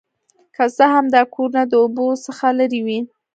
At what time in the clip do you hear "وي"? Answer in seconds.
2.85-2.99